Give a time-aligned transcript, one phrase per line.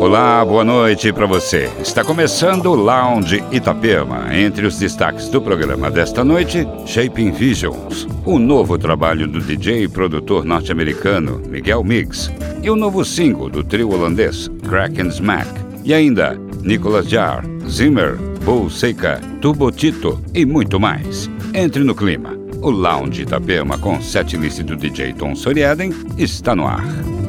[0.00, 1.70] Olá, boa noite para você.
[1.78, 4.34] Está começando o Lounge Itapema.
[4.34, 9.88] Entre os destaques do programa desta noite, Shaping Visions, o novo trabalho do DJ e
[9.88, 12.32] produtor norte-americano Miguel Miggs,
[12.62, 15.50] e o novo single do trio holandês Crack and Smack.
[15.84, 21.30] E ainda Nicolas Jar, Zimmer, Bull Seika, Tubo Tito e muito mais.
[21.52, 22.30] Entre no clima.
[22.62, 27.19] O Lounge Itapema com setlist do DJ Tom Soriaden está no ar.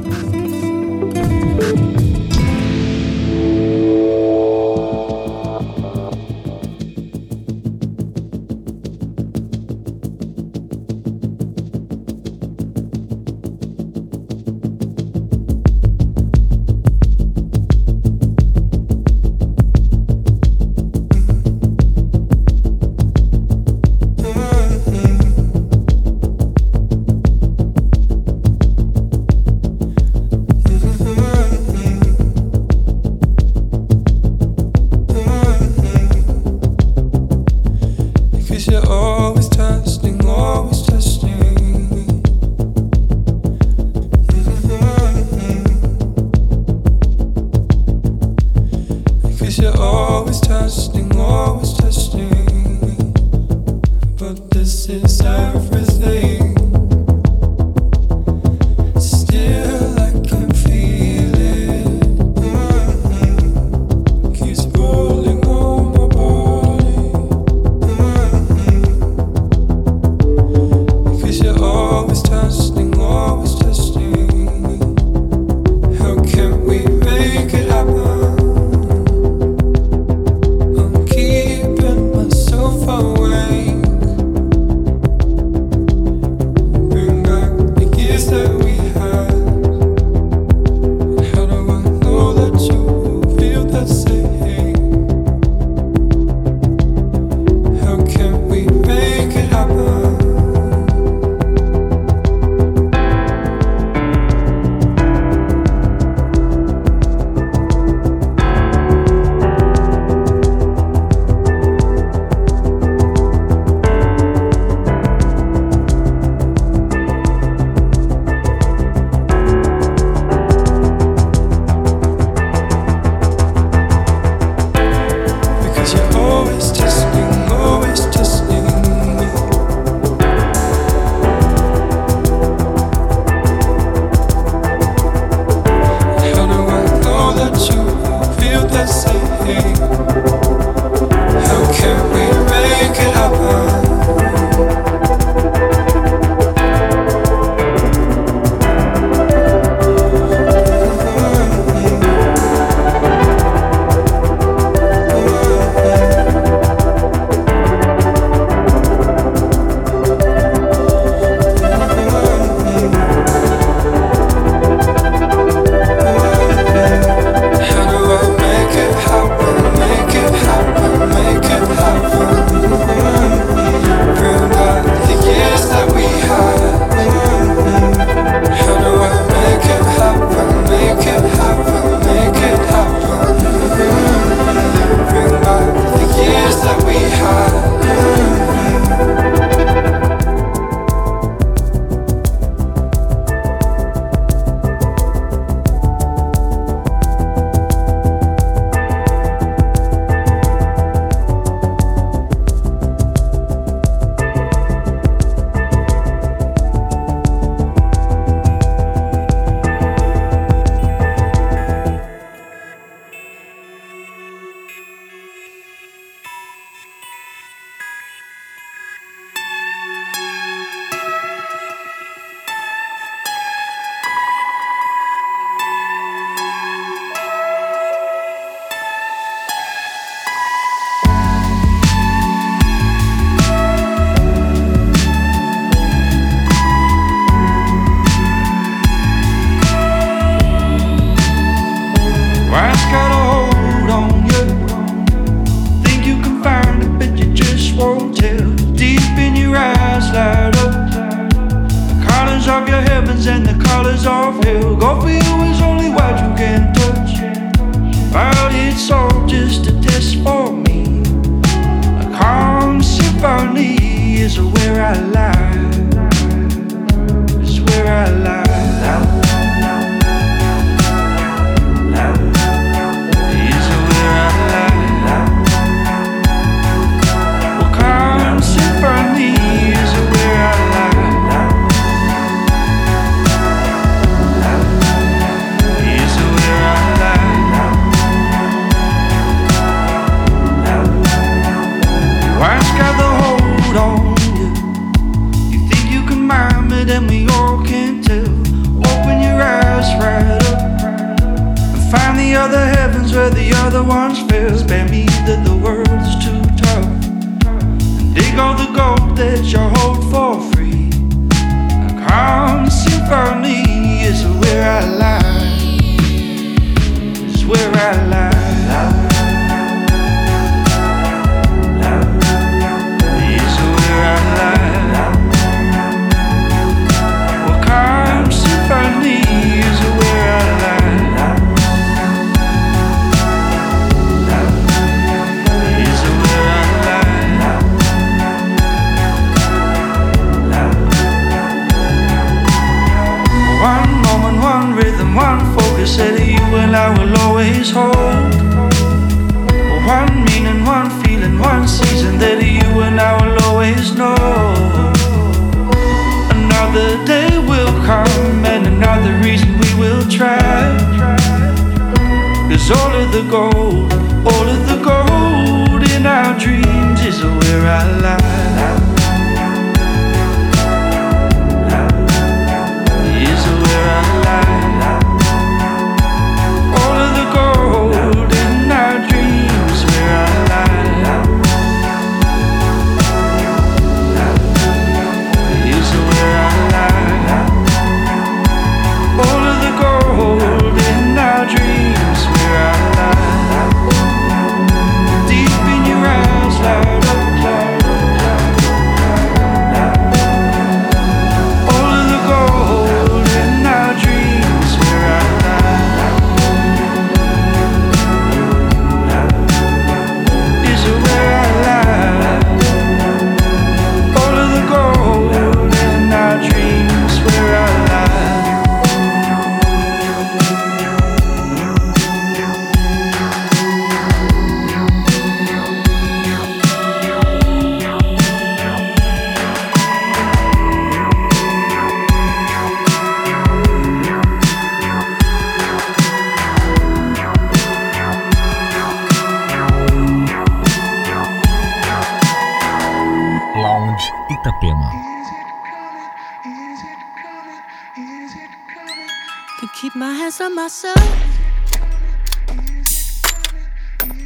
[450.41, 450.95] On myself.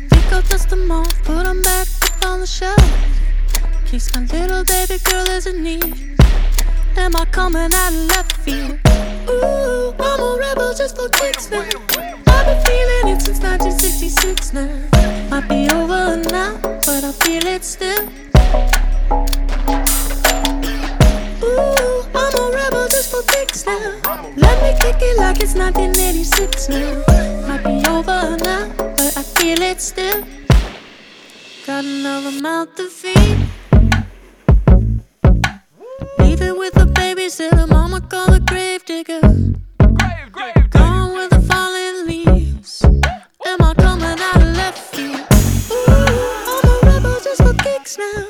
[0.09, 2.77] Think I'll dust them off, put them back up on the shelf.
[3.85, 6.17] Case my little baby girl is in need.
[6.95, 8.79] Am I coming out of left field?
[9.29, 11.67] Ooh, I'm a rebel just for kicks now.
[12.27, 15.29] I've been feeling it since 1966 now.
[15.29, 18.07] Might be over now, but I feel it still.
[23.65, 24.01] Now.
[24.35, 27.03] Let me kick it like it's 1986 now.
[27.47, 30.23] Might be over now, but I feel it still.
[31.65, 33.37] Got another mouth to feed.
[36.19, 39.21] Leave it with the babysitter, mama call the grave digger.
[40.69, 42.83] Gone with the falling leaves.
[42.83, 45.15] Am I coming out of left field?
[45.71, 45.85] Ooh,
[46.51, 48.24] I'm a rebel just for kicks now.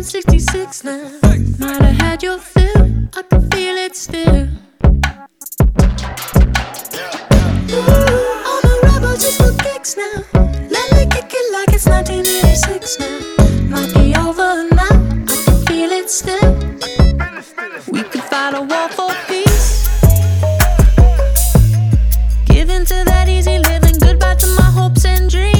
[0.00, 1.10] 1966 now.
[1.58, 4.48] Might have had your fill, I can feel it still.
[7.70, 7.88] Ooh,
[8.48, 10.24] I'm a rebel just for kicks now.
[10.32, 13.18] Let me kick it like it's 1986 now.
[13.68, 14.96] Might be over now,
[15.28, 16.50] I can feel it still.
[17.92, 19.86] We could fight a war for peace.
[22.46, 25.59] Give in to that easy living, goodbye to my hopes and dreams.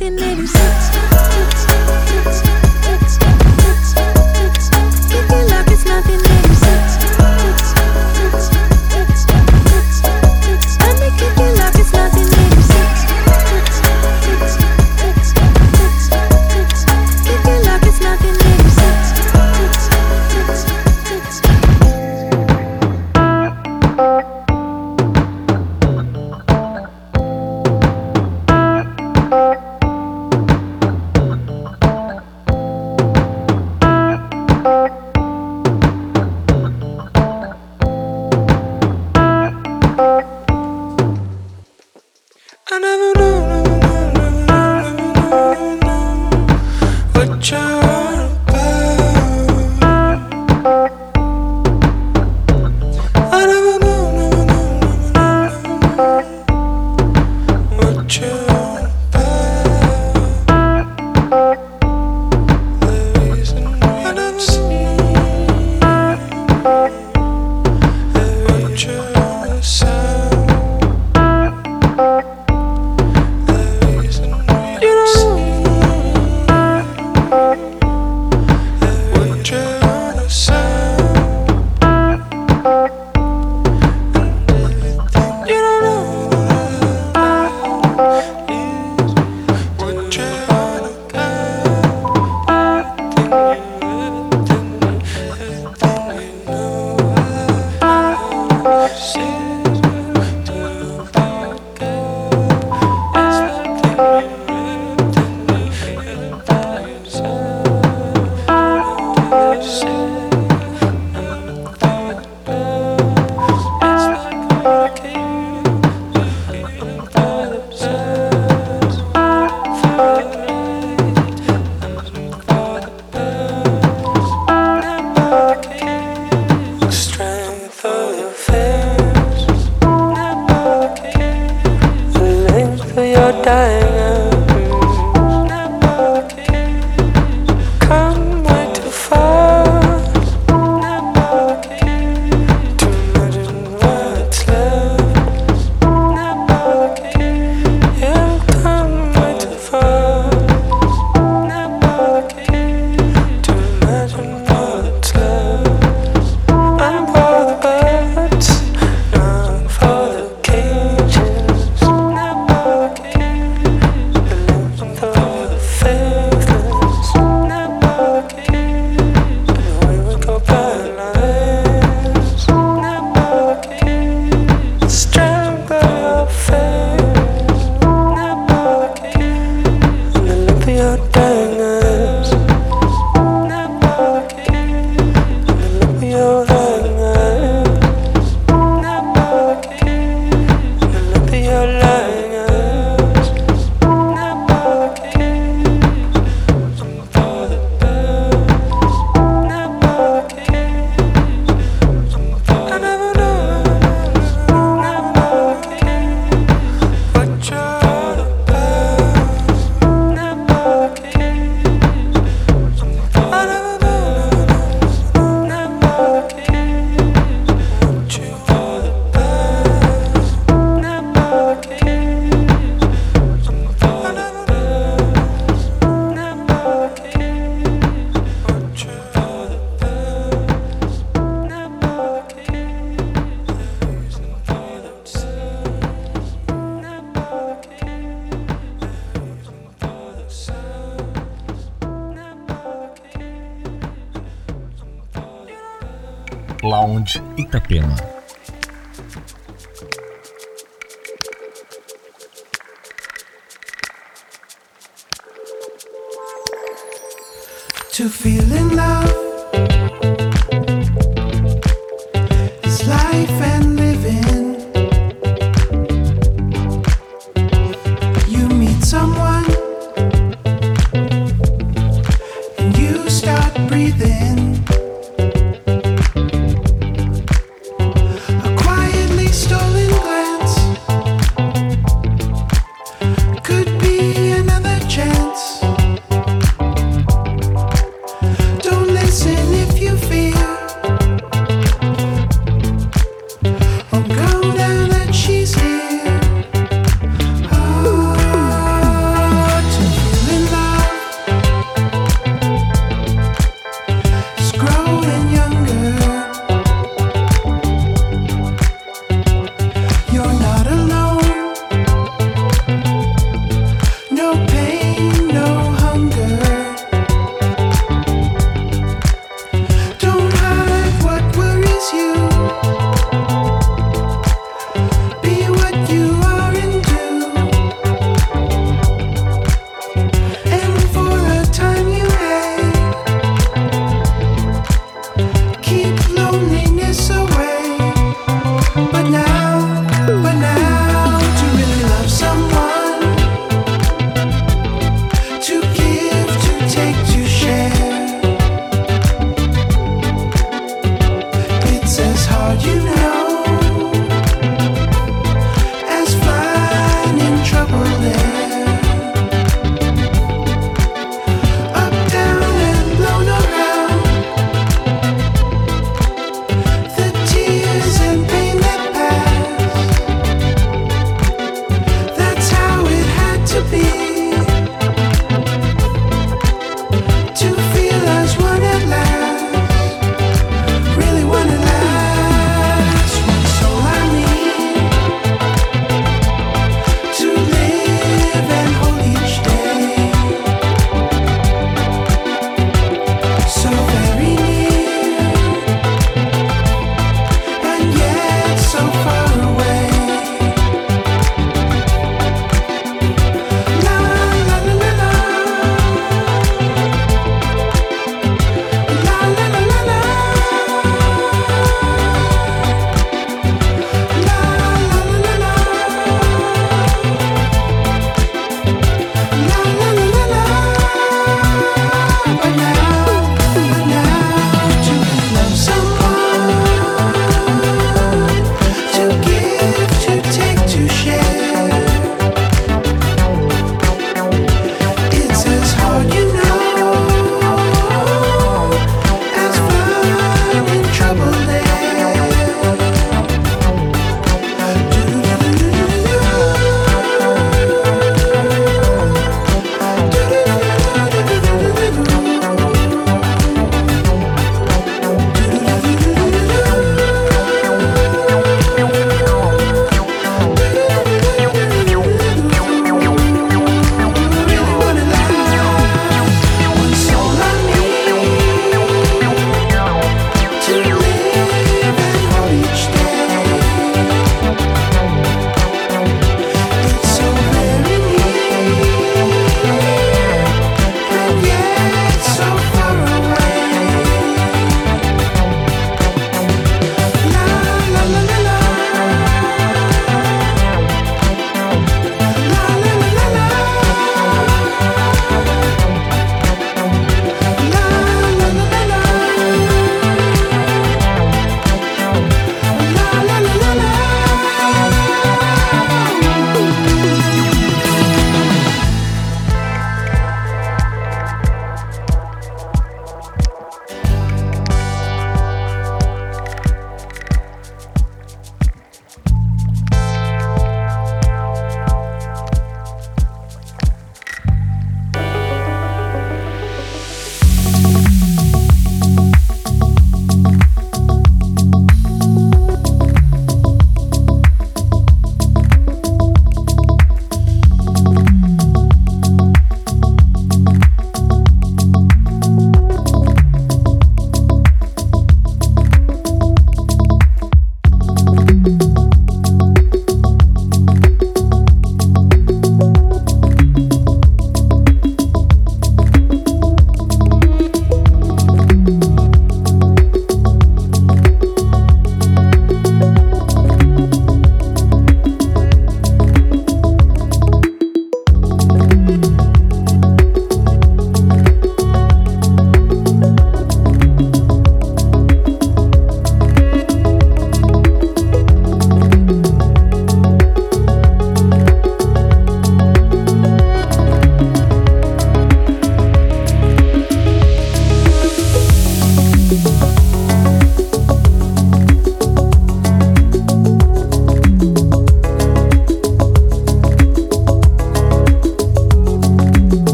[0.00, 0.15] It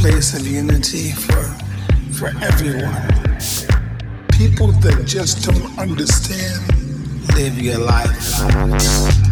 [0.00, 1.42] place of unity for
[2.12, 3.08] for everyone.
[4.30, 6.62] People that just don't understand
[7.34, 9.27] live your life.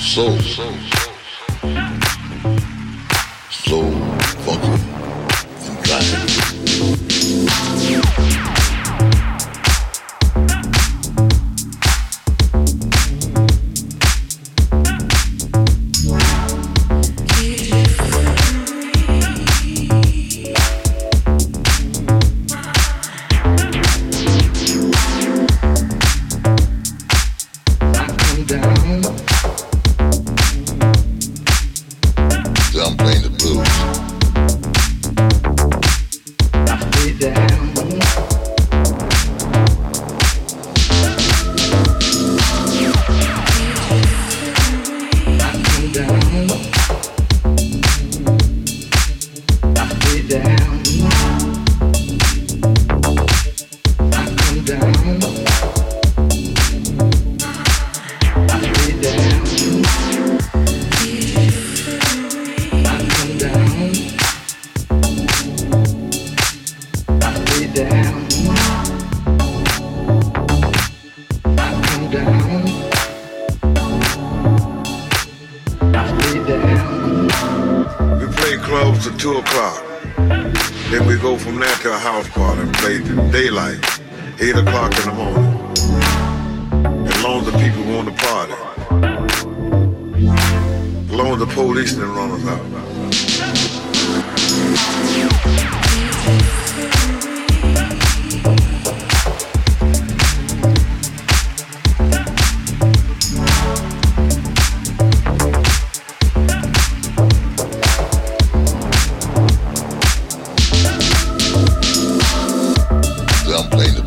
[0.00, 1.99] Soul, soul,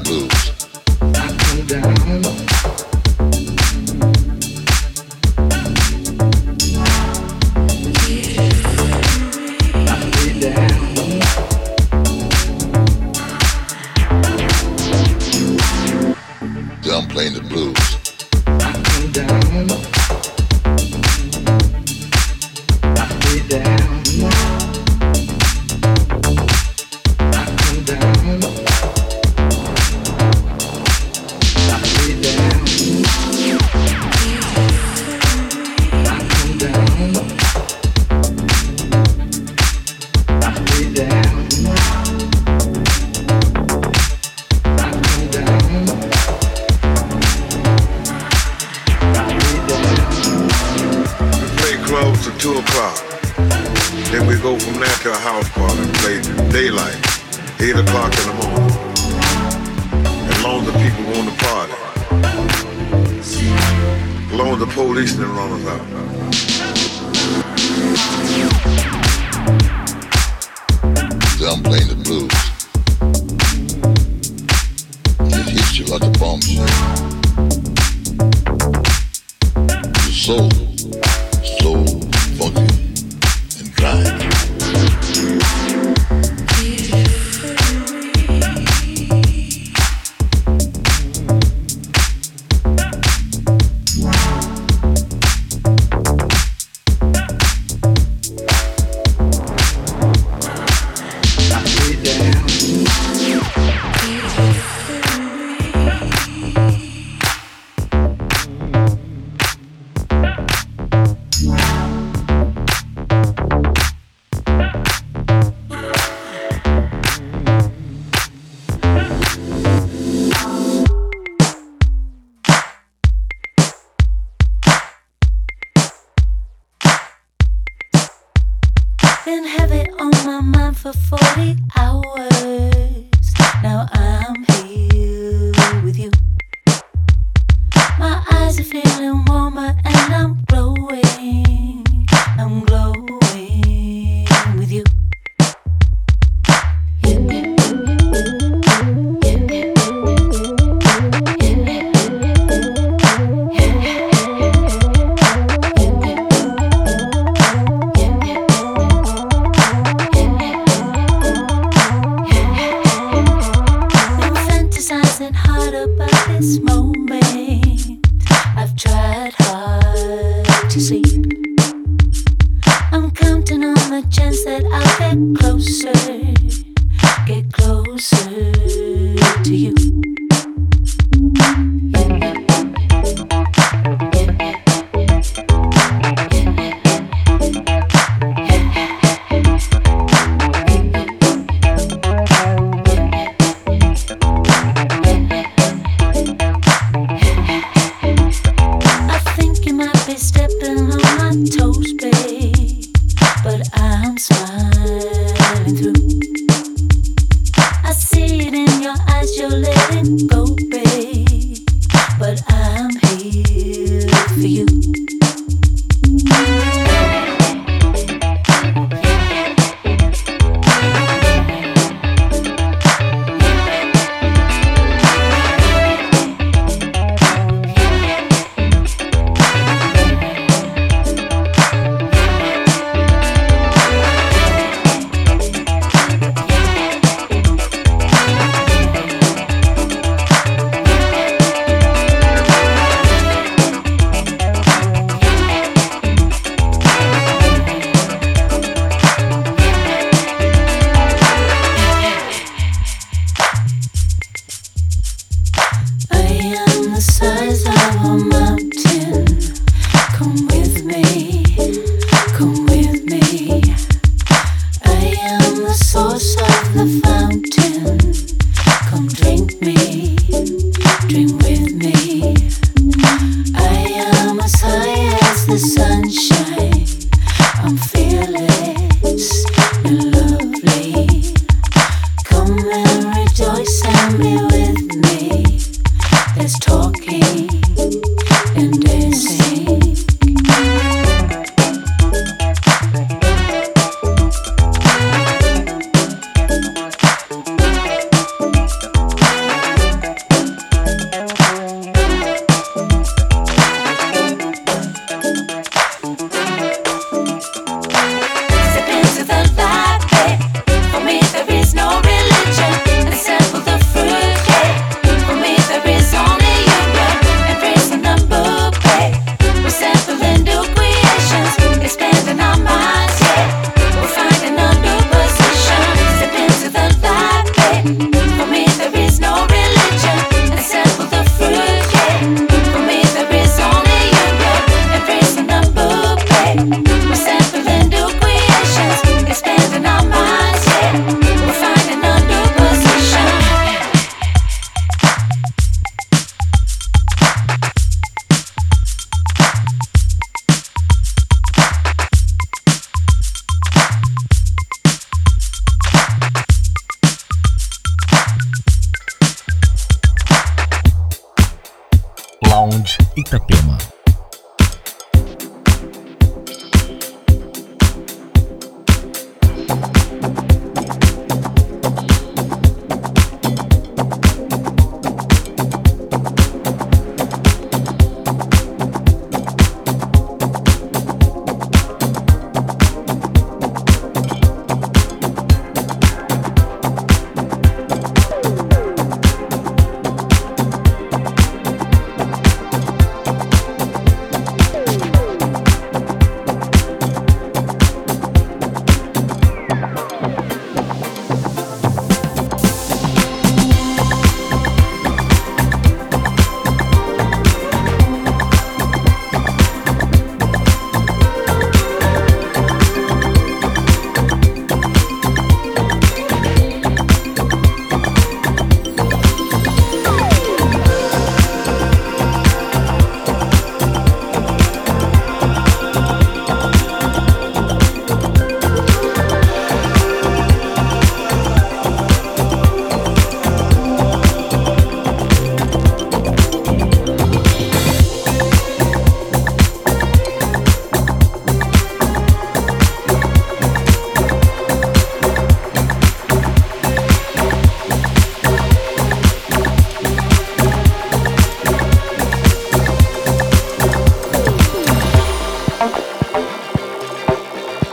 [0.03, 0.27] funky,
[1.75, 2.52] and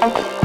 [0.00, 0.39] Thank